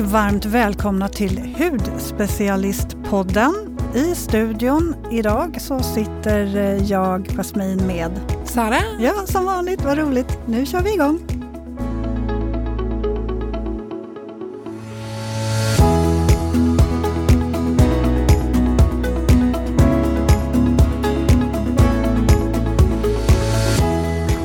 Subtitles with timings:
[0.00, 3.78] och varmt välkomna till Hudspecialistpodden.
[3.94, 6.44] I studion idag så sitter
[6.90, 8.78] jag, Jasmin, med Sara.
[8.98, 9.84] Ja, som vanligt.
[9.84, 10.38] Vad roligt.
[10.46, 11.20] Nu kör vi igång.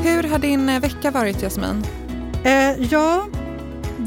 [0.04, 1.84] Hur har din eh, vecka varit, Jasmin?
[2.44, 3.28] Eh, ja,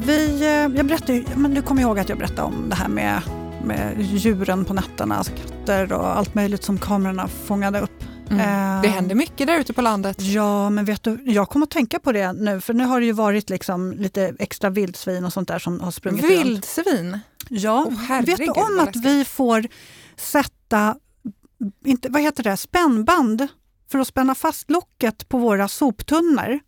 [0.06, 3.22] vi, eh, jag berättade, men du kommer ihåg att jag berättade om det här med,
[3.64, 8.04] med djuren på nätterna, alltså katter och allt möjligt som kamerorna fångade upp.
[8.30, 8.40] Mm.
[8.40, 10.16] Eh, det händer mycket där ute på landet.
[10.20, 13.06] Ja, men vet du, jag kommer att tänka på det nu, för nu har det
[13.06, 16.32] ju varit liksom lite extra vildsvin och sånt där som har sprungit runt.
[16.32, 17.18] Vildsvin?
[17.48, 19.66] Ja, Åh, herregud, vet du om att vi får
[20.16, 20.96] sätta,
[21.84, 23.48] inte, vad heter det, spännband
[23.91, 26.60] för att spänna fast locket på våra soptunnor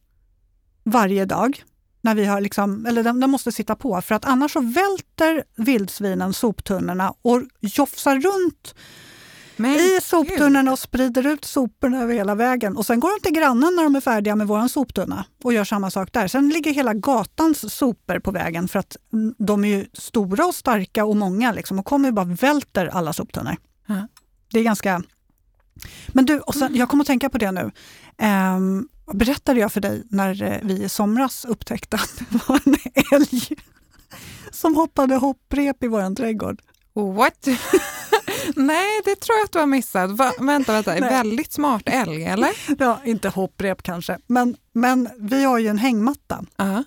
[0.84, 1.62] varje dag?
[2.06, 5.44] När vi har liksom, eller de, de måste sitta på, för att annars så välter
[5.56, 8.74] vildsvinen soptunnorna och jofsar runt
[9.56, 12.76] Men i soptunnorna och sprider ut soporna över hela vägen.
[12.76, 15.64] Och sen går de till grannen när de är färdiga med vår soptunna och gör
[15.64, 16.28] samma sak där.
[16.28, 20.54] Sen ligger hela gatans sopor på vägen för att mm, de är ju stora och
[20.54, 23.56] starka och många liksom, och kommer ju bara välter alla soptunnor.
[23.86, 24.08] Ja.
[24.52, 25.02] Det är ganska...
[26.08, 27.70] Men du, och sen, jag kommer att tänka på det nu.
[29.12, 32.76] Berättade jag för dig när eh, vi i somras upptäckte att det var en
[33.12, 33.56] älg
[34.50, 36.62] som hoppade hopprep i vår trädgård?
[36.94, 37.46] What?
[38.56, 40.10] Nej, det tror jag att du har missat.
[40.10, 40.32] Va?
[40.40, 40.94] Vänta, vänta.
[40.94, 42.50] Väldigt smart älg, eller?
[42.78, 46.44] Ja, inte hopprep kanske, men, men vi har ju en hängmatta.
[46.56, 46.84] Ja.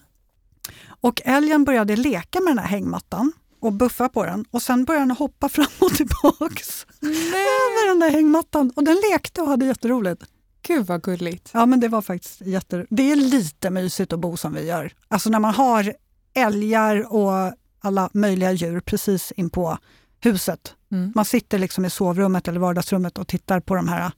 [1.01, 5.05] Och älgen började leka med den här hängmattan och buffa på den och sen började
[5.05, 8.71] den hoppa fram och tillbaks Nej, över den där hängmattan.
[8.75, 10.23] Och den lekte och hade jätteroligt.
[10.61, 11.49] Gud vad gulligt.
[11.53, 12.85] Ja, men det var faktiskt jätte...
[12.89, 14.93] Det är lite mysigt att bo som vi gör.
[15.07, 15.93] Alltså när man har
[16.33, 19.77] älgar och alla möjliga djur precis in på
[20.19, 20.75] huset.
[20.91, 21.11] Mm.
[21.15, 24.11] Man sitter liksom i sovrummet eller vardagsrummet och tittar på de här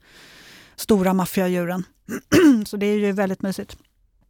[0.75, 1.83] stora maffiga djuren.
[2.65, 3.77] Så det är ju väldigt mysigt.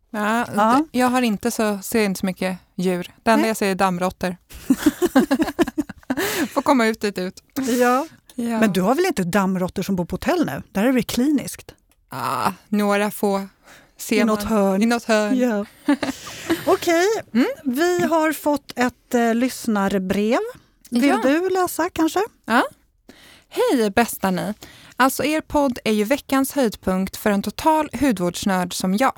[0.10, 0.86] Ja, Ja.
[0.92, 3.12] Jag har inte så, ser inte så mycket djur.
[3.24, 4.38] Det enda jag ser är dammråttor.
[6.54, 7.44] Får komma ut dit ut.
[7.80, 8.08] Ja.
[8.36, 8.60] Ja.
[8.60, 10.62] Men du har väl inte dammråttor som bor på hotell nu?
[10.72, 11.76] Där är det kliniskt.
[12.12, 13.48] Ah, några få
[13.98, 14.54] ser I något man.
[14.54, 14.82] hörn.
[14.82, 15.38] I något hörn.
[15.38, 15.66] Ja.
[16.66, 17.48] Okej, Mm.
[17.64, 20.40] vi har fått ett eh, lyssnarbrev.
[20.90, 21.20] Vill Ja.
[21.24, 22.20] du läsa kanske?
[23.50, 24.54] Hej bästa ni!
[24.96, 29.14] Alltså er podd är ju veckans höjdpunkt för en total hudvårdsnörd som jag.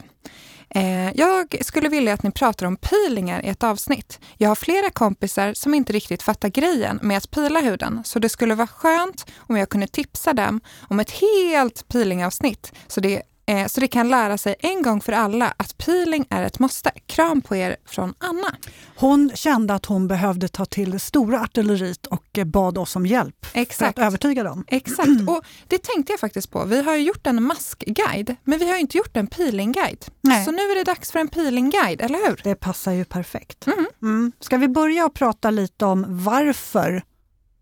[0.75, 4.19] Eh, jag skulle vilja att ni pratar om peelingar i ett avsnitt.
[4.37, 8.29] Jag har flera kompisar som inte riktigt fattar grejen med att pila huden, så det
[8.29, 13.67] skulle vara skönt om jag kunde tipsa dem om ett helt peelingavsnitt så det, eh,
[13.67, 16.91] så det kan lära sig en gång för alla att peeling är ett måste.
[17.05, 18.55] Kram på er från Anna.
[18.95, 23.05] Hon kände att hon behövde ta till det stora artilleriet och eh, bad oss om
[23.05, 23.99] hjälp för Exakt.
[23.99, 24.65] att övertyga dem.
[24.67, 26.65] Exakt, och det tänkte jag faktiskt på.
[26.65, 30.05] Vi har gjort en maskguide, men vi har ju inte gjort en peelingguide.
[30.21, 30.45] Nej.
[30.45, 32.41] Så nu är det dags för en peelingguide, eller hur?
[32.43, 33.67] Det passar ju perfekt.
[33.67, 33.85] Mm.
[34.01, 34.31] Mm.
[34.39, 37.03] Ska vi börja och prata lite om varför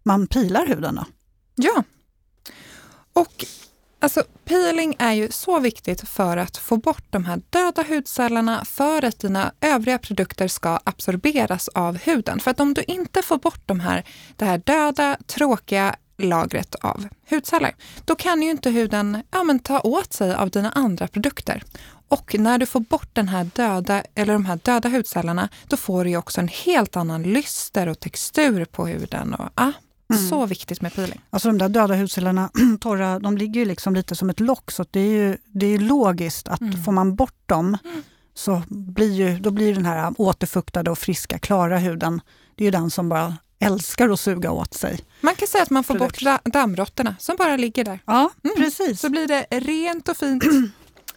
[0.04, 1.06] man pilar huden då?
[1.56, 1.84] Ja.
[3.14, 3.46] Och
[4.02, 9.06] alltså, peeling är ju så viktigt för att få bort de här döda hudcellerna för
[9.06, 12.40] att dina övriga produkter ska absorberas av huden.
[12.40, 14.04] För att om du inte får bort de här,
[14.36, 17.76] det här döda, tråkiga lagret av hudceller,
[18.06, 21.64] då kan ju inte huden ja, men, ta åt sig av dina andra produkter.
[22.08, 26.04] Och när du får bort den här döda, eller de här döda hudcellerna, då får
[26.04, 29.34] du ju också en helt annan lyster och textur på huden.
[29.34, 29.72] Och, ah,
[30.14, 30.30] Mm.
[30.30, 31.22] Så viktigt med peeling.
[31.30, 32.50] Alltså de där döda hudcellerna,
[32.82, 35.78] torra, de ligger ju liksom lite som ett lock så det är ju det är
[35.80, 36.84] logiskt att Mm.
[36.84, 37.78] får man bort dem
[38.34, 42.22] så blir ju, då blir den här återfuktade och friska, klara huden,
[42.56, 45.00] det är ju den som bara älskar att suga åt sig.
[45.22, 48.00] Man kan säga att man får bort da- dammråttorna som bara ligger där.
[48.06, 48.56] Ja, Mm.
[48.58, 49.00] precis.
[49.02, 50.44] Så blir det rent och fint.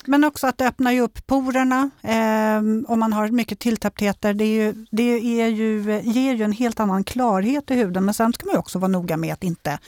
[0.06, 2.58] Men också att det öppnar ju upp porerna eh,
[2.92, 4.34] om man har mycket tilltäpptheter.
[4.34, 5.02] Det, är ju, det
[5.42, 8.04] är ju, ger ju en helt annan klarhet i huden.
[8.04, 9.78] Men sen ska man också vara noga med att inte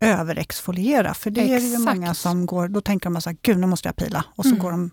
[0.00, 1.14] överexfoliera.
[1.14, 1.96] För det är det ju Exakt.
[1.96, 4.24] många som går, då tänker de så här, gud nu måste jag pila.
[4.34, 4.62] Och så Mm.
[4.62, 4.90] går de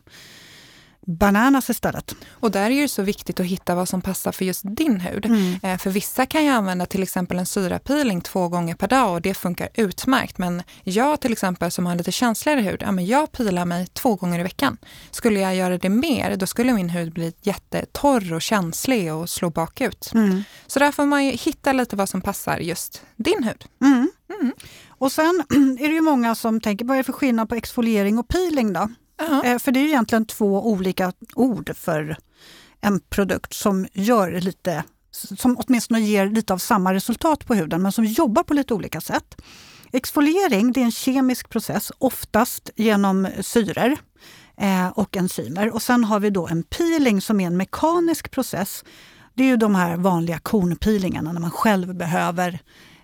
[1.05, 2.15] bananas istället.
[2.29, 5.25] Och där är det så viktigt att hitta vad som passar för just din hud.
[5.25, 5.59] Mm.
[5.63, 9.21] Eh, För vissa kan ju använda till exempel en syrapeeling två gånger per dag och
[9.21, 10.37] det funkar utmärkt.
[10.37, 14.15] Men jag till exempel som har lite känsligare hud, ja, men jag pilar mig två
[14.15, 14.77] gånger i veckan.
[15.11, 19.49] Skulle jag göra det mer, då skulle min hud bli jättetorr och känslig och slå
[19.49, 20.11] bakut.
[20.13, 20.43] Mm.
[20.67, 23.65] Så där får man ju hitta lite vad som passar just din hud.
[23.81, 24.09] Mm.
[24.41, 24.53] Mm.
[24.87, 25.43] Och sen
[25.79, 28.73] är det ju många som tänker, vad är det för skillnad på exfoliering och peeling
[28.73, 28.89] då?
[29.43, 32.17] Eh, För det är ju egentligen två olika ord för
[32.81, 34.83] en produkt som gör lite
[35.15, 39.01] som åtminstone ger lite av samma resultat på huden men som jobbar på lite olika
[39.01, 39.41] sätt.
[39.91, 43.97] Exfoliering det är en kemisk process, oftast genom syror
[44.57, 45.73] eh, och enzymer.
[45.73, 48.83] Och sen har vi då en peeling som är en mekanisk process.
[49.33, 52.59] Det är ju de här vanliga kornpeelingarna när man själv behöver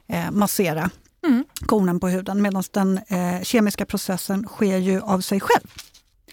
[0.08, 0.90] eh, massera
[1.28, 1.44] mm.
[1.66, 5.68] kornen på huden medan den eh, kemiska processen sker ju av sig själv.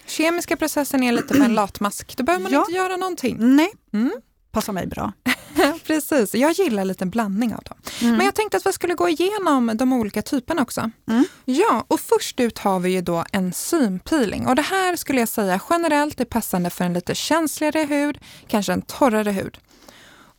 [0.08, 2.60] Kemiska processen är lite som en latmask, då behöver man ja.
[2.60, 3.36] inte göra någonting.
[3.38, 4.12] Nej, mm.
[4.50, 5.12] passar mig bra.
[5.86, 7.78] Precis, jag gillar lite en blandning av dem.
[8.00, 8.16] Mm.
[8.16, 10.90] Men jag tänkte att vi skulle gå igenom de olika typerna också.
[11.08, 11.24] Mm.
[11.44, 14.46] Ja, och först ut har vi ju då enzympeeling.
[14.46, 18.72] Och det här skulle jag säga generellt är passande för en lite känsligare hud, kanske
[18.72, 19.58] en torrare hud.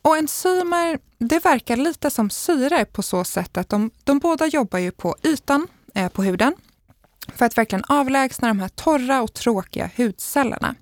[0.02, 4.78] Och enzymer, det verkar lite som syre på så sätt att de, de båda jobbar
[4.78, 6.54] ju på ytan eh, på huden
[7.36, 10.74] för att verkligen avlägsna de här torra och tråkiga hudcellerna.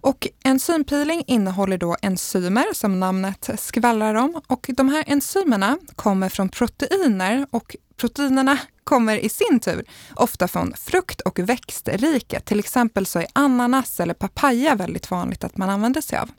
[0.00, 6.48] Och enzympeeling innehåller då enzymer som namnet skvallrar om och de här enzymerna kommer från
[6.48, 9.84] proteiner och proteinerna kommer i sin tur
[10.14, 12.44] ofta från frukt och växtriket.
[12.44, 16.30] Till exempel så är ananas eller papaya väldigt vanligt att man använder sig av.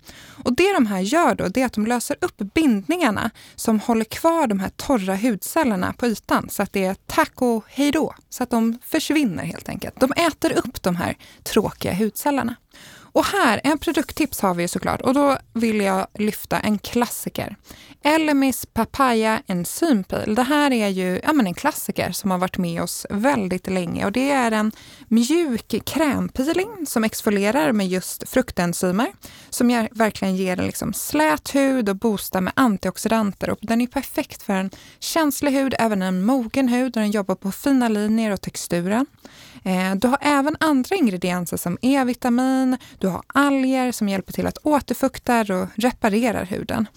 [0.44, 4.06] Och det de här gör då, det är att de löser upp bindningarna som håller
[4.06, 8.44] kvar de här torra hudcellerna på ytan så att det är tack och hejdå, så
[8.44, 10.00] att de försvinner helt enkelt.
[10.00, 12.56] De äter upp de här tråkiga hudcellerna.
[13.11, 17.56] Och här, en produkttips har vi såklart och då vill jag lyfta en klassiker.
[18.03, 20.35] Elemis Papaya Enzympil.
[20.35, 24.06] Det här är ju ja, men en klassiker som har varit med oss väldigt länge
[24.06, 24.71] och det är en
[25.07, 29.07] mjuk krämpeeling som exfolierar med just fruktenzymer
[29.50, 33.88] som ger, verkligen ger en liksom slät hud och boostar med antioxidanter och den är
[33.88, 34.69] perfekt för en
[35.00, 39.06] känslig hud, även en mogen hud och den jobbar på fina linjer och texturen.
[39.63, 44.57] Eh, du har även andra ingredienser som E-vitamin, du har alger som hjälper till att
[44.63, 46.87] återfukta och reparera huden.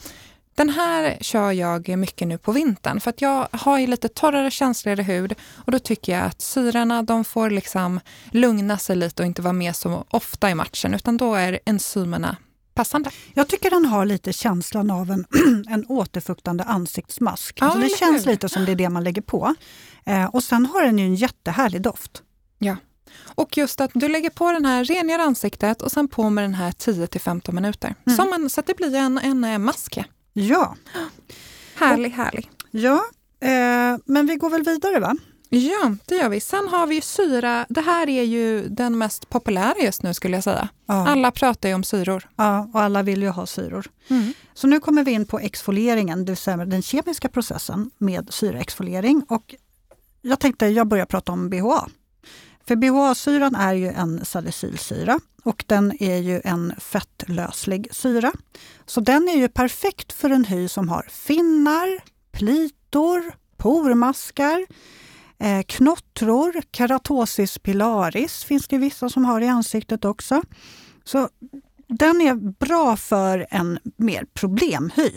[0.54, 4.50] Den här kör jag mycket nu på vintern för att jag har ju lite torrare,
[4.50, 8.00] känsligare hud och då tycker jag att syrorna de får liksom
[8.30, 12.36] lugna sig lite och inte vara med så ofta i matchen utan då är enzymerna
[12.74, 13.10] passande.
[13.34, 15.24] Jag tycker den har lite känslan av en,
[15.68, 17.58] en återfuktande ansiktsmask.
[17.60, 19.54] Ja, alltså det känns lite som det är det man lägger på.
[20.04, 22.22] Eh, och sen har den ju en jättehärlig doft.
[22.58, 22.76] Ja.
[23.34, 26.54] Och just att du lägger på den här, rengör ansiktet och sen på med den
[26.54, 27.94] här 10 till 15 minuter.
[28.06, 28.16] Mm.
[28.16, 29.98] Som en, så att det blir en, en eh, mask.
[30.32, 30.76] Ja.
[31.74, 32.50] Härlig, och, härlig.
[32.70, 33.02] Ja,
[33.40, 35.16] eh, men vi går väl vidare va?
[35.54, 36.40] Ja, det gör vi.
[36.40, 37.66] Sen har vi syra.
[37.68, 40.68] Det här är ju den mest populära just nu skulle jag säga.
[40.86, 41.08] Ja.
[41.08, 42.28] Alla pratar ju om syror.
[42.36, 43.86] Ja, och alla vill ju ha syror.
[44.08, 44.32] Mm.
[44.54, 49.24] Så nu kommer vi in på exfolieringen, det vill säga den kemiska processen med syraexfoliering.
[49.28, 49.54] Och
[50.22, 51.88] jag tänkte jag börjar prata om BHA.
[52.72, 58.32] För BHA-syran är ju en salicylsyra och den är ju en fettlöslig syra.
[58.86, 64.66] Så den är ju perfekt för en hy som har finnar, plitor, pormaskar,
[65.38, 70.42] eh, knottror, keratosis pilaris finns det vissa som har i ansiktet också.
[71.04, 71.28] Så
[71.88, 75.12] den är bra för en mer problemhy.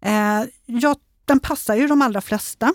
[0.00, 2.72] Eh, ja, den passar ju de allra flesta.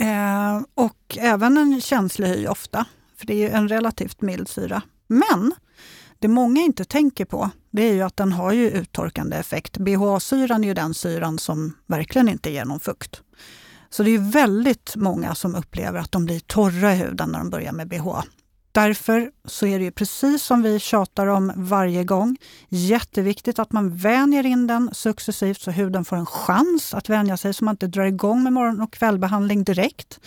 [0.00, 2.84] Eh, och även en känslig hy ofta,
[3.16, 4.82] för det är en relativt mild syra.
[5.06, 5.54] Men
[6.18, 9.78] det många inte tänker på det är ju att den har ju uttorkande effekt.
[9.78, 13.22] BHA-syran är ju den syran som verkligen inte ger någon fukt.
[13.90, 17.50] Så det är väldigt många som upplever att de blir torra i huden när de
[17.50, 18.24] börjar med BHA.
[18.78, 22.36] Därför så är det ju precis som vi tjatar om varje gång,
[22.68, 27.54] jätteviktigt att man vänjer in den successivt så huden får en chans att vänja sig
[27.54, 30.20] så man inte drar igång med morgon och kvällbehandling direkt.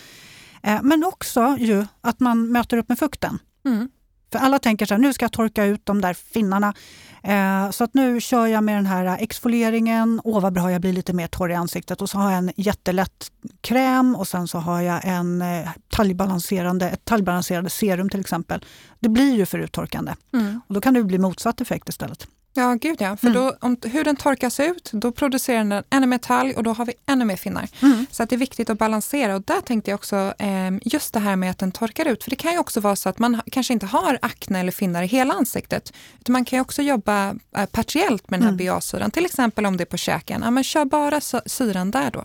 [0.62, 3.38] Eh, men också ju att man möter upp med fukten.
[3.64, 3.88] Mm.
[4.32, 6.74] För alla tänker så här, nu ska jag torka ut de där finnarna.
[7.22, 10.20] Eh, så att nu kör jag med den här exfolieringen.
[10.24, 12.02] Åh vad bra, jag blir lite mer torr i ansiktet.
[12.02, 16.90] Och så har jag en jättelätt kräm och sen så har jag en eh, talgbalanserande,
[16.90, 18.64] ett talgbalanserande serum till exempel.
[19.00, 20.14] Det blir ju för uttorkande.
[20.34, 20.60] Mm.
[20.66, 22.26] Och då kan det bli motsatt effekt istället.
[22.54, 23.16] Ja, gud ja.
[23.16, 23.42] För mm.
[23.42, 26.92] då, om huden torkas ut, då producerar den ännu mer talg och då har vi
[27.06, 27.68] ännu mer finnar.
[27.82, 28.06] Mm.
[28.10, 29.34] Så att det är viktigt att balansera.
[29.34, 32.24] Och där tänkte jag också eh, just det här med att den torkar ut.
[32.24, 35.02] För det kan ju också vara så att man kanske inte har akne eller finnar
[35.02, 35.92] i hela ansiktet.
[36.20, 38.66] Utan man kan ju också jobba eh, partiellt med den här mm.
[38.66, 39.10] BA-syran.
[39.10, 40.42] Till exempel om det är på käken.
[40.44, 42.24] Ja, men kör bara syran där då.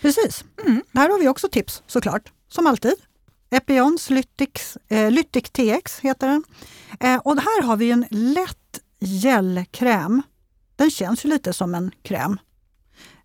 [0.00, 0.44] Precis.
[0.66, 0.82] Mm.
[0.94, 2.94] Här har vi också tips såklart, som alltid.
[3.50, 6.44] Epions Lytix, eh, Lytic TX heter den.
[7.00, 8.59] Eh, och här har vi en lätt
[9.00, 10.22] gelkräm.
[10.76, 12.38] Den känns ju lite som en kräm.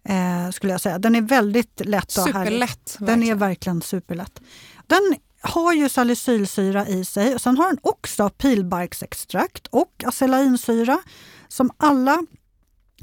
[0.04, 1.00] Eh, skulle jag säga.
[1.00, 2.98] Den är väldigt lätt och Superlätt.
[3.00, 4.42] Den är verkligen superlätt.
[4.88, 11.00] Den har ju salicylsyra i sig och sen har den också pilbarksextrakt och acelainsyra
[11.48, 12.24] som alla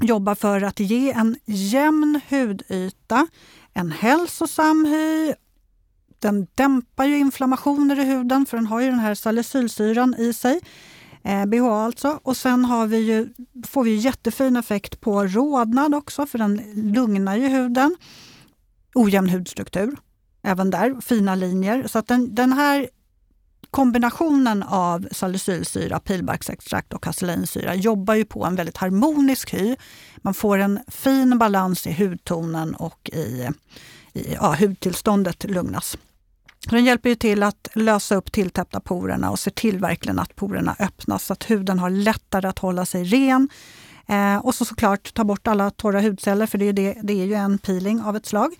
[0.01, 3.27] jobbar för att ge en jämn hudyta,
[3.73, 5.33] en hälsosam hy.
[6.19, 10.59] Den dämpar ju inflammationer i huden för den har ju den här salicylsyran i sig.
[11.23, 12.19] Eh, BHA alltså.
[12.23, 13.33] Och sen har vi ju,
[13.67, 17.95] får vi jättefin effekt på rodnad också för den lugnar ju huden.
[18.95, 19.97] Ojämn hudstruktur,
[20.41, 21.87] även där, fina linjer.
[21.87, 22.89] Så att den, den här
[23.71, 29.75] kombinationen av salicylsyra, pilbarksextrakt och kaselinsyra jobbar ju på en väldigt harmonisk hy.
[30.17, 33.49] Man får en fin balans i hudtonen och i,
[34.13, 35.97] i ja, hudtillståndet lugnas.
[36.69, 40.75] Den hjälper ju till att lösa upp tilltäppta porerna och ser till verkligen att porerna
[40.79, 43.49] öppnas så att huden har lättare att hålla sig ren.
[44.07, 47.25] Eh, och så såklart ta bort alla torra hudceller för det är, det, det är
[47.25, 48.53] ju en peeling av ett slag.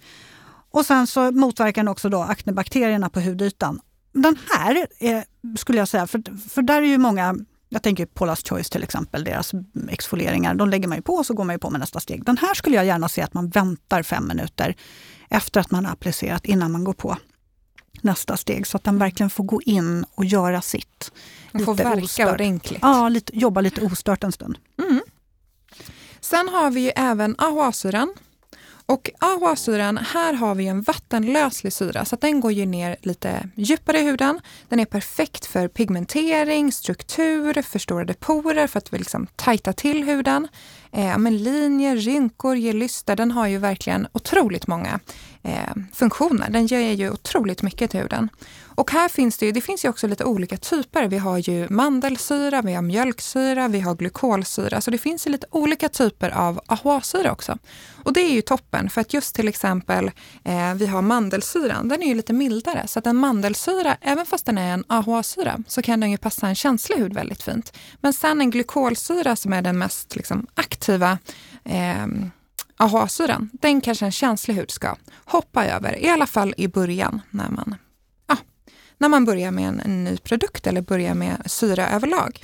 [0.71, 3.79] Och sen så motverkar den också då aknebakterierna på hudytan.
[4.13, 5.23] Den här är,
[5.57, 7.35] skulle jag säga, för, för där är ju många
[7.69, 9.51] jag tänker Paula's Choice till exempel, deras
[9.89, 10.55] exfolieringar.
[10.55, 12.25] De lägger man ju på och så går man ju på med nästa steg.
[12.25, 14.75] Den här skulle jag gärna se att man väntar fem minuter
[15.29, 17.17] efter att man har applicerat innan man går på
[18.03, 21.11] nästa steg så att den verkligen får gå in och göra sitt.
[21.51, 22.33] Den får verka ostört.
[22.33, 22.79] ordentligt.
[22.81, 24.57] Ja, lite, jobba lite ostört en stund.
[24.79, 25.01] Mm.
[26.19, 28.13] Sen har vi ju även AHA-syran.
[28.85, 33.49] Och AHA-syran, här har vi en vattenlöslig syra så att den går ju ner lite
[33.55, 34.39] djupare i huden.
[34.69, 40.47] Den är perfekt för pigmentering, struktur, förstorade porer för att liksom tajta till huden.
[40.91, 43.15] Eh, men linjer, rynkor, ger lyster.
[43.15, 44.99] Den har ju verkligen otroligt många
[45.43, 46.49] eh, funktioner.
[46.49, 48.29] Den ger ju otroligt mycket till huden.
[48.75, 51.07] Och här finns det ju, det finns ju också lite olika typer.
[51.07, 54.81] Vi har ju mandelsyra, vi har mjölksyra, vi har glykolsyra.
[54.81, 57.57] Så det finns ju lite olika typer av AHA-syra också.
[58.03, 60.11] Och det är ju toppen för att just till exempel
[60.43, 62.87] eh, vi har mandelsyran, den är ju lite mildare.
[62.87, 66.47] Så att en mandelsyra, även fast den är en AHA-syra, så kan den ju passa
[66.47, 67.73] en känslig hud väldigt fint.
[68.01, 71.17] Men sen en glykolsyra som är den mest liksom, aktiva
[71.63, 72.07] eh,
[72.77, 77.49] AHA-syran, den kanske en känslig hud ska hoppa över, i alla fall i början när
[77.49, 77.75] man,
[78.97, 82.41] när man börjar med en, en ny produkt eller börjar med syra överlag.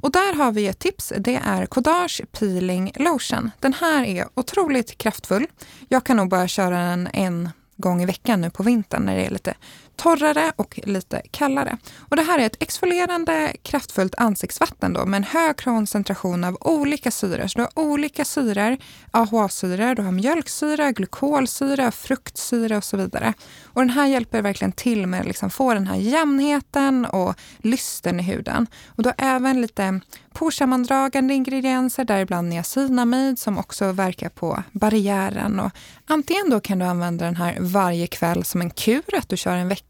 [0.00, 1.12] Och där har vi ett tips.
[1.18, 3.50] Det är Kodage Peeling Lotion.
[3.60, 5.46] Den här är otroligt kraftfull.
[5.88, 9.24] Jag kan nog bara köra den en gång i veckan nu på vintern när det
[9.24, 9.54] är lite
[9.98, 11.78] torrare och lite kallare.
[11.98, 17.10] Och det här är ett exfolierande kraftfullt ansiktsvatten då, med en hög koncentration av olika
[17.10, 17.46] syror.
[17.46, 18.76] Så du har olika syror,
[19.10, 23.34] AHA-syror, du har mjölksyra, glykolsyra, fruktsyra och så vidare.
[23.64, 28.20] Och den här hjälper verkligen till med att liksom få den här jämnheten och lysten
[28.20, 28.66] i huden.
[28.86, 30.00] Och du har även lite
[30.32, 35.60] porsammandragande ingredienser, däribland niacinamid som också verkar på barriären.
[35.60, 35.70] Och
[36.06, 39.56] antingen då kan du använda den här varje kväll som en kur, att du kör
[39.56, 39.87] en vecka.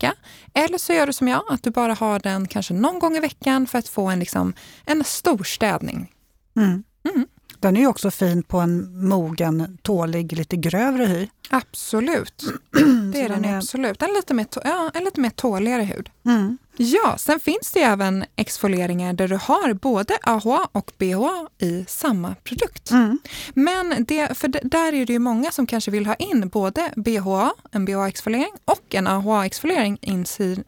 [0.55, 3.21] Eller så gör du som jag, att du bara har den kanske någon gång i
[3.21, 4.52] veckan för att få en, liksom,
[4.85, 6.12] en stor städning.
[6.57, 6.85] Mm.
[7.09, 7.26] Mm.
[7.61, 11.28] Den är ju också fin på en mogen, tålig, lite grövre hy.
[11.50, 12.45] Absolut.
[13.12, 13.57] Det är den, är...
[13.57, 14.02] absolut.
[14.02, 16.11] En lite mer, ja, en lite mer tåligare hud.
[16.26, 16.59] Mm.
[16.81, 22.35] Ja, sen finns det även exfolieringar där du har både AHA och BHA i samma
[22.35, 22.91] produkt.
[22.91, 23.19] Mm.
[23.55, 27.53] Men det, för där är det ju många som kanske vill ha in både BHA,
[27.73, 29.99] en BHA-exfoliering, och en AHA-exfoliering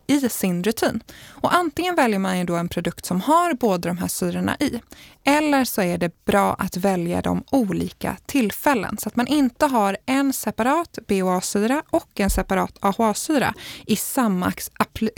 [0.06, 1.02] i sin rutin.
[1.28, 4.80] Och antingen väljer man ju då en produkt som har båda de här syrorna i.
[5.24, 9.96] Eller så är det bra att välja de olika tillfällen så att man inte har
[10.06, 13.54] en separat BHA-syra och en separat AHA-syra
[13.86, 14.52] i samma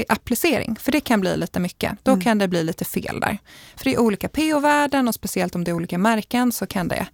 [0.08, 0.76] applicering.
[0.82, 1.98] För det kan bli lite mycket.
[2.02, 2.22] Då mm.
[2.22, 3.38] kan det bli lite fel där.
[3.76, 7.06] För det är olika pH-värden och speciellt om det är olika märken så kan det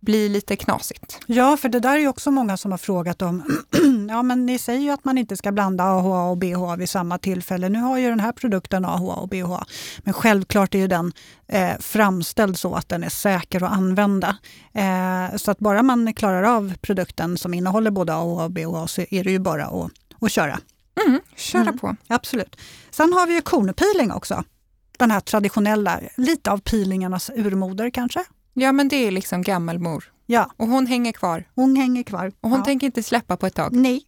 [0.00, 1.20] bli lite knasigt.
[1.26, 3.42] Ja, för det där är också många som har frågat om.
[4.08, 7.18] ja, men ni säger ju att man inte ska blanda AHA och BHA vid samma
[7.18, 7.68] tillfälle.
[7.68, 9.64] Nu har ju den här produkten AHA och BHA.
[9.98, 11.12] Men självklart är ju den
[11.48, 14.36] eh, framställd så att den är säker att använda.
[14.72, 19.04] Eh, så att bara man klarar av produkten som innehåller både AHA och BHA så
[19.10, 19.90] är det ju bara att,
[20.20, 20.58] att köra.
[21.06, 21.96] Mm, köra mm, på.
[22.06, 22.56] Absolut.
[22.90, 24.44] Sen har vi ju kornpeeling också.
[24.98, 28.24] Den här traditionella, lite av peelingarnas urmoder kanske.
[28.52, 30.04] Ja, men det är liksom gammelmor.
[30.26, 30.50] Ja.
[30.56, 31.44] Och hon hänger kvar.
[31.54, 32.32] Hon hänger kvar.
[32.40, 32.64] Och hon ja.
[32.64, 33.72] tänker inte släppa på ett tag.
[33.72, 34.04] Nej.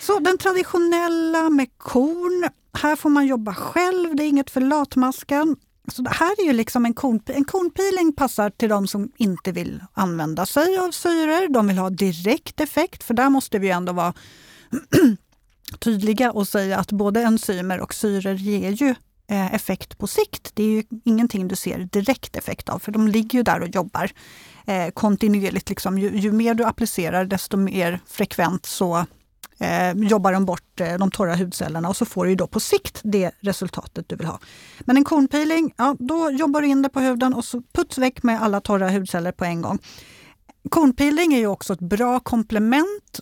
[0.00, 5.56] Så den traditionella med korn, här får man jobba själv, det är inget för latmasken.
[5.88, 9.52] Så det här är ju liksom en, korn, en kornpeeling passar till de som inte
[9.52, 11.48] vill använda sig av syror.
[11.48, 14.14] De vill ha direkt effekt, för där måste vi ändå vara
[15.78, 18.94] tydliga och säga att både enzymer och syror ger ju
[19.30, 20.50] eh, effekt på sikt.
[20.54, 23.68] Det är ju ingenting du ser direkt effekt av, för de ligger ju där och
[23.68, 24.10] jobbar
[24.66, 25.68] eh, kontinuerligt.
[25.68, 25.98] Liksom.
[25.98, 29.06] Ju, ju, mer du applicerar, desto mer frekvent så
[29.60, 33.00] eh, jobbar de bort eh, de torra hudcellerna och så får du då på sikt
[33.04, 34.38] det resultatet du vill ha.
[34.80, 38.22] Men en kornpeeling, ja, då jobbar du in det på huden och så puts väck
[38.22, 39.78] med alla torra hudceller på en gång.
[40.68, 43.20] Kornpeeling är ju också ett bra komplement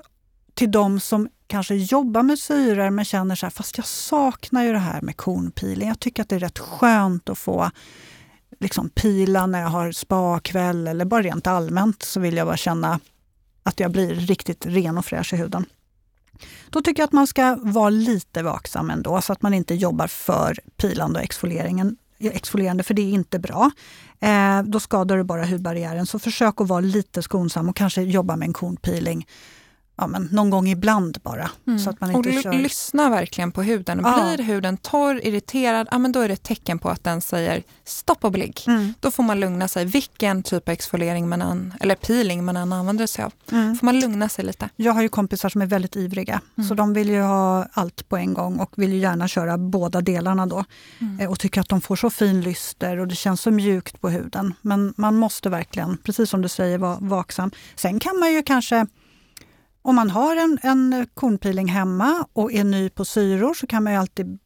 [0.55, 4.73] till de som kanske jobbar med syror men känner så här, fast jag saknar ju
[4.73, 5.89] det här med kornpeeling.
[5.89, 7.71] Jag tycker att det är rätt skönt att få
[8.61, 13.01] liksom pila när jag har spakväll eller bara rent allmänt så vill jag bara känna
[13.63, 15.65] att jag blir riktigt ren och fräsch i huden.
[16.71, 20.07] Då tycker jag att man ska vara lite vaksam ändå så att man inte jobbar
[20.07, 23.71] för pilande och exfolieringen, exfolierande för det är inte bra.
[24.21, 26.07] Eh, då skadar du bara hudbarriären.
[26.07, 29.27] Så försök att vara lite skonsam och kanske jobba med en kornpeeling
[29.99, 31.51] ja, men någon gång ibland bara.
[31.67, 31.79] Mm.
[31.79, 32.53] Så att man inte och kör...
[32.53, 34.01] lyssna verkligen på huden.
[34.05, 34.35] Ja.
[34.35, 37.63] Blir huden torr, irriterad, ja, men då är det ett tecken på att den säger
[37.85, 38.61] stopp och belägg.
[38.67, 38.95] Mm.
[39.01, 39.85] Då får man lugna sig.
[39.85, 43.33] Vilken typ av exfoliering man än, eller peeling man än använder sig av.
[43.53, 43.77] Mm.
[43.77, 44.69] får man lugna sig lite.
[44.77, 46.69] Jag har ju kompisar som är väldigt ivriga, Mm.
[46.69, 50.01] så de vill ju ha allt på en gång och vill ju gärna köra båda
[50.01, 50.65] delarna då.
[50.99, 51.21] Mm.
[51.21, 54.09] Eh, Och tycker att de får så fin lyster och det känns så mjukt på
[54.09, 54.55] huden.
[54.63, 57.51] Men man måste verkligen, precis som du säger, vara vaksam.
[57.77, 58.87] Sen kan man ju kanske
[59.89, 63.93] om man har en, en kornpeeling hemma och är ny på syror så kan man
[63.93, 64.39] ju alltid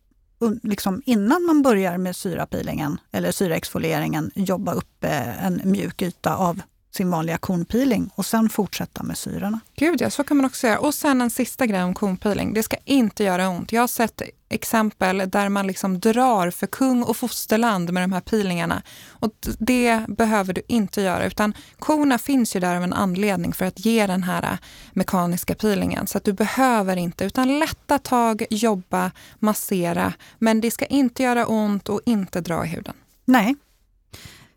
[0.63, 6.63] liksom innan man börjar med syrapeelingen eller syraexfolieringen jobba upp eh, en mjuk yta av
[6.95, 9.61] sin vanliga kornpeeling och sen fortsätta med syrorna.
[9.77, 10.79] Gud ja, så kan man också göra.
[10.79, 12.55] Och sen en sista grej om kornpeeling.
[12.55, 13.73] Det ska inte göra ont.
[13.73, 18.21] Jag har sett exempel där man liksom drar för kung och fosterland med de här
[18.21, 18.83] peelingarna.
[19.09, 23.65] Och det behöver du inte göra, utan korna finns ju där av en anledning för
[23.65, 24.59] att ge den här äh,
[24.93, 26.07] mekaniska peelingen.
[26.07, 30.13] Så att du behöver inte, utan lätta tag, jobba, massera.
[30.39, 32.95] Men det ska inte göra ont och inte dra i huden.
[33.25, 33.57] Nej.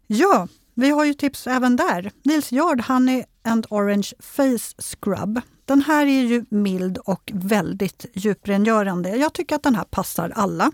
[0.07, 2.11] Ja, vi har ju tips även där.
[2.23, 5.41] Nils Jard Honey and Orange Face Scrub.
[5.65, 9.09] Den här är ju mild och väldigt djuprengörande.
[9.09, 10.71] Jag tycker att den här passar alla.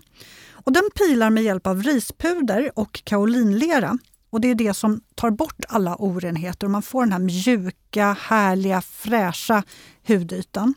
[0.50, 3.98] Och den pilar med hjälp av rispuder och kaolinlera.
[4.30, 8.16] Och det är det som tar bort alla orenheter och man får den här mjuka,
[8.20, 9.62] härliga, fräscha
[10.06, 10.74] hudytan.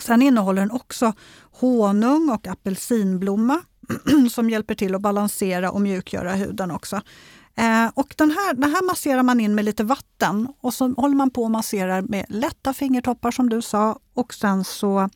[0.00, 1.12] Sen innehåller den också
[1.50, 3.62] honung och apelsinblomma
[4.30, 7.00] som hjälper till att balansera och mjukgöra huden också.
[7.58, 11.16] Eh, och den här, den här masserar man in med lite vatten och så håller
[11.16, 15.08] man på och masserar med lätta fingertoppar som du sa och sen så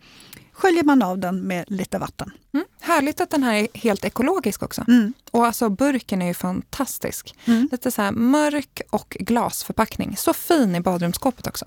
[0.53, 2.31] sköljer man av den med lite vatten.
[2.55, 2.67] Mm.
[2.81, 4.85] Härligt att den här är helt ekologisk också.
[4.89, 5.13] Mm.
[5.31, 7.35] Och alltså burken är ju fantastisk.
[7.45, 7.69] Mm.
[7.73, 10.17] Lite så här mörk och glasförpackning.
[10.17, 11.67] Så fin i badrumsskåpet också.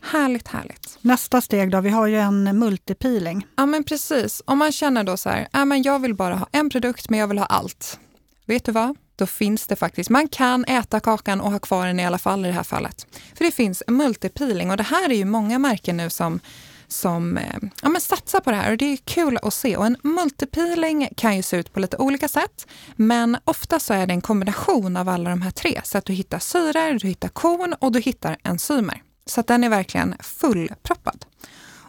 [0.00, 0.98] Härligt, härligt.
[1.00, 3.46] Nästa steg då, vi har ju en multipeeling.
[3.56, 4.42] Ja men precis.
[4.44, 7.18] Om man känner då så här, ja, men jag vill bara ha en produkt men
[7.18, 7.98] jag vill ha allt.
[8.46, 8.96] Vet du vad?
[9.16, 10.10] Då finns det faktiskt.
[10.10, 13.06] Man kan äta kakan och ha kvar den i alla fall i det här fallet.
[13.34, 16.40] För det finns multipeeling och det här är ju många märken nu som
[16.88, 19.76] som eh, ja, men satsar på det här och det är kul att se.
[19.76, 24.06] Och en multipeeling kan ju se ut på lite olika sätt, men ofta så är
[24.06, 25.80] det en kombination av alla de här tre.
[25.84, 29.02] Så att du hittar syror, du hittar korn och du hittar enzymer.
[29.26, 31.24] Så att den är verkligen fullproppad.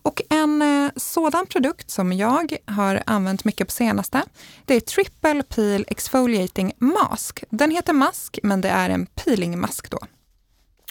[0.08, 4.24] Och en eh, sådan produkt som jag har använt mycket på senaste,
[4.66, 7.44] det är Triple Peel Exfoliating Mask.
[7.50, 10.00] Den heter mask, men det är en peelingmask då.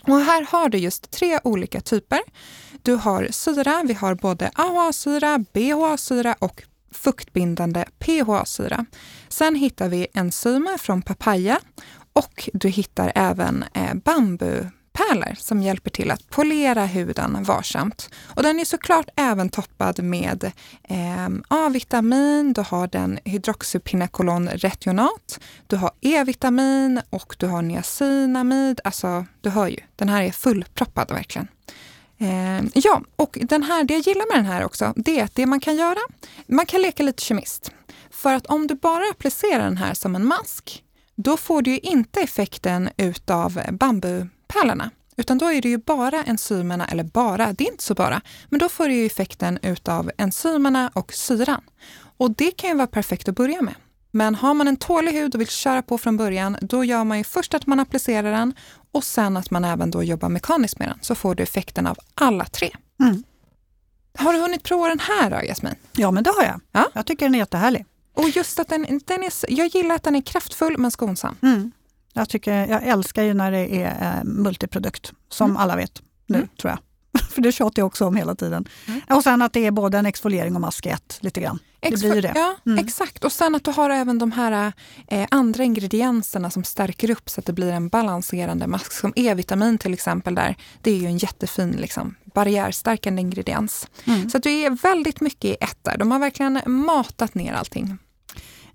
[0.03, 2.21] Och här har du just tre olika typer.
[2.83, 8.87] Du har syra, vi har både AHA-syra, BHA-syra och fuktbindande PHA-syra.
[9.29, 11.61] Sen hittar vi enzymer från papaya
[12.13, 13.95] och du hittar även eh,
[14.97, 18.11] pärlor som hjälper till att polera huden varsamt.
[18.25, 20.45] Och den är såklart även toppad med
[20.83, 28.81] eh, A-vitamin, du har den hydroxypinacolon retionat, du har E-vitamin och du har niacinamid.
[28.85, 31.49] Alltså, du hör ju, den här är fullproppad verkligen.
[32.19, 35.35] Eh, ja, och den här, det jag gillar med den här också, det är att
[35.35, 36.01] det man kan göra,
[36.47, 37.73] man kan leka lite kemist.
[38.11, 40.83] För att om du bara applicerar den här som en mask,
[41.15, 44.27] då får du ju inte effekten utav bambu
[44.57, 44.91] bambupärlorna.
[45.17, 48.59] Utan då är det ju bara enzymerna, eller bara, det är inte så bara, men
[48.59, 51.61] då får du ju effekten utav enzymerna och syran.
[52.19, 53.75] Och det kan ju vara perfekt att börja med.
[54.11, 57.19] Men har man en tålig hud och vill köra på från början, då gör man
[57.19, 58.55] ju först att man applicerar den
[58.93, 61.99] och sen att man även då jobbar mekaniskt med den, så får du effekten av
[62.15, 62.71] alla tre.
[63.01, 63.23] Mm.
[64.19, 65.75] Har du hunnit prova den här då, Jasmin?
[65.93, 66.61] Ja, men det har jag.
[66.73, 66.91] Ja.
[66.95, 67.87] Jag tycker den är jättehärlig.
[68.15, 71.37] Och just att den, den är, jag gillar att den är kraftfull men skonsam.
[71.43, 71.73] Mm.
[72.17, 75.57] Jag, tycker, jag älskar ju när det är eh, multiprodukt, som Mm.
[75.63, 76.49] alla vet nu Mm.
[76.61, 76.79] tror jag.
[77.31, 78.69] För det tjatar jag också om hela tiden.
[78.89, 79.01] Mm.
[79.11, 81.59] Och sen att det är både en exfoliering och mask i ett, lite grann.
[81.81, 82.33] Det blir ju det.
[82.35, 82.85] Ja, Mm.
[82.85, 83.25] exakt.
[83.25, 84.73] Och sen att du har även de här
[85.09, 88.93] eh, andra ingredienserna som stärker upp så att det blir en balanserande mask.
[88.93, 90.57] Som E-vitamin till exempel där.
[90.83, 93.87] Det är ju en jättefin liksom, barriärstärkande ingrediens.
[94.05, 94.31] Mm.
[94.31, 95.99] Så att det är väldigt mycket i ett där.
[95.99, 97.99] De har verkligen matat ner allting.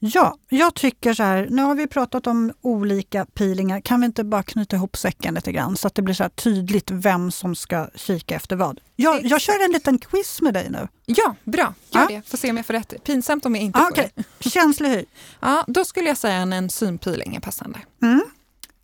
[0.04, 3.82] Ja, jag tycker så här, nu har vi pratat om olika peelingar.
[3.82, 6.92] Kan vi inte bara knyta ihop säcken lite grann så att det blir så tydligt
[6.92, 8.80] vem som ska kika efter vad?
[8.96, 10.88] Jag, jag kör en liten quiz med dig nu.
[11.06, 11.74] Ja, bra.
[11.92, 12.08] Gör Ja.
[12.10, 12.30] det.
[12.30, 13.04] Får se om jag får rätt.
[13.04, 14.50] Pinsamt om jag inte Ah, får Okej, det.
[14.50, 15.06] känslig hy.
[15.40, 17.80] Ja, då skulle jag säga en enzympeeling är passande.
[18.04, 18.22] Mm.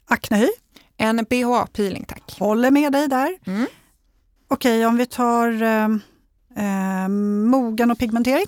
[0.08, 0.50] Aknehy,
[0.98, 2.40] En BHA-peeling tack.
[2.40, 3.38] håller med dig där.
[3.46, 3.68] Mm.
[4.48, 5.88] Okej, om vi tar eh,
[6.58, 7.08] eh,
[7.50, 8.46] mogen och pigmentering.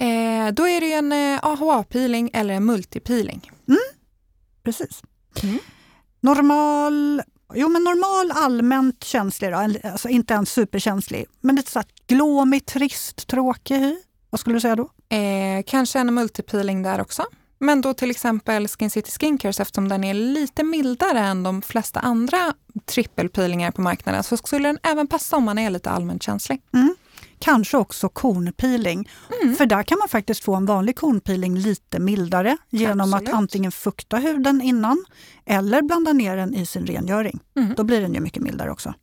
[0.00, 3.50] Eh, då är det en eh, AHA-peeling eller en multipeeling.
[4.62, 5.02] Precis.
[5.42, 5.58] Mm.
[6.20, 7.22] Normal,
[7.54, 12.66] jo men normal allmänt känslig då, alltså inte en superkänslig, men lite så här glåmig,
[12.66, 13.96] trist, tråkig hy.
[14.30, 15.16] Vad skulle du säga då?
[15.16, 17.24] Eh, kanske en multipeeling där också.
[17.58, 22.00] Men då till exempel Skin City Skincare, eftersom den är lite mildare än de flesta
[22.00, 22.54] andra
[22.86, 26.62] trippelpeelingar på marknaden, så skulle den även passa om man är lite allmänt känslig.
[27.40, 29.08] Kanske också kornpeeling.
[29.42, 29.56] Mm.
[29.56, 33.28] För där kan man faktiskt få en vanlig kornpeeling lite mildare genom Absolut.
[33.28, 35.04] att antingen fukta huden innan
[35.46, 37.40] eller blanda ner den i sin rengöring.
[37.56, 37.74] Mm.
[37.76, 38.94] Då blir den ju mycket mildare också.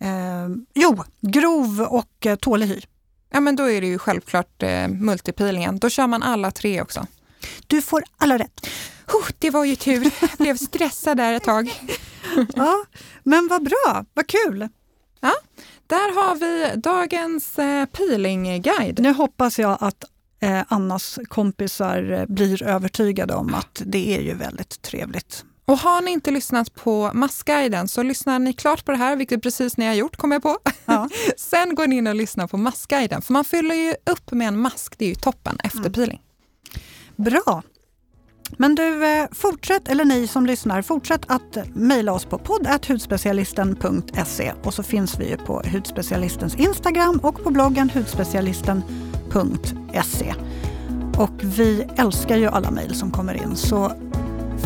[0.00, 2.80] Eh, jo, grov och eh, tålig hy.
[3.32, 5.78] Ja, men då är det ju självklart eh, multipeelingen.
[5.78, 7.06] Då kör man alla tre också.
[7.66, 8.66] Du får alla rätt.
[9.12, 10.10] Oh, det var ju tur.
[10.20, 11.72] Jag blev stressad där ett tag.
[12.54, 12.84] Ja,
[13.22, 14.68] men vad bra, vad kul!
[15.90, 18.98] Där har vi dagens eh, peelingguide.
[19.02, 20.04] Nu hoppas jag att
[20.40, 25.44] eh, Annas kompisar eh, blir övertygade om att det är ju väldigt trevligt.
[25.64, 29.42] Och har ni inte lyssnat på maskguiden så lyssnar ni klart på det här, vilket
[29.42, 30.58] precis ni har gjort, kommer jag på.
[30.84, 31.08] Ja.
[31.36, 34.58] Sen går ni in och lyssnar på maskguiden, för man fyller ju upp med en
[34.60, 35.92] mask, det är ju toppen efter Mm.
[35.92, 36.20] peeling.
[37.16, 37.62] Bra!
[38.60, 44.74] Men du, eh, fortsätt, eller ni som lyssnar, fortsätt att mejla oss på podd.hudspecialisten.se och
[44.74, 50.34] så finns vi ju på Hudspecialistens Instagram och på bloggen hudspecialisten.se.
[51.18, 53.92] Och vi älskar ju alla mejl som kommer in, så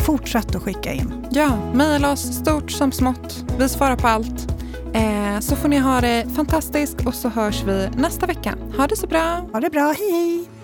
[0.05, 1.25] fortsätt att skicka in.
[1.31, 3.45] Ja, mejla oss stort som smått.
[3.59, 4.51] Vi svarar på allt.
[4.93, 8.55] Eh, så får ni ha det fantastiskt och så hörs vi nästa vecka.
[8.77, 9.45] Ha det så bra!
[9.53, 10.54] Ha det bra, hej hej!